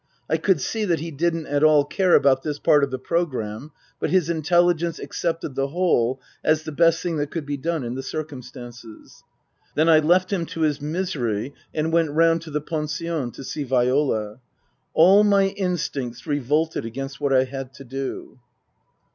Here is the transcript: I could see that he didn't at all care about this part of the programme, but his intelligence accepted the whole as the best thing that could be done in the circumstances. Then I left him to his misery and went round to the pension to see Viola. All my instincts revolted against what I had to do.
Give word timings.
I 0.27 0.37
could 0.37 0.59
see 0.59 0.83
that 0.85 0.99
he 0.99 1.11
didn't 1.11 1.45
at 1.45 1.63
all 1.63 1.85
care 1.85 2.15
about 2.15 2.41
this 2.41 2.57
part 2.57 2.83
of 2.83 2.89
the 2.89 2.97
programme, 2.97 3.71
but 3.99 4.09
his 4.09 4.31
intelligence 4.31 4.97
accepted 4.97 5.53
the 5.53 5.67
whole 5.67 6.19
as 6.43 6.63
the 6.63 6.71
best 6.71 7.03
thing 7.03 7.17
that 7.17 7.29
could 7.29 7.45
be 7.45 7.55
done 7.55 7.83
in 7.83 7.93
the 7.93 8.01
circumstances. 8.01 9.23
Then 9.75 9.87
I 9.87 9.99
left 9.99 10.33
him 10.33 10.47
to 10.47 10.61
his 10.61 10.81
misery 10.81 11.53
and 11.71 11.93
went 11.93 12.09
round 12.09 12.41
to 12.41 12.49
the 12.49 12.61
pension 12.61 13.29
to 13.29 13.43
see 13.43 13.61
Viola. 13.63 14.39
All 14.95 15.23
my 15.23 15.49
instincts 15.49 16.25
revolted 16.25 16.83
against 16.83 17.21
what 17.21 17.31
I 17.31 17.43
had 17.43 17.71
to 17.75 17.83
do. 17.83 18.39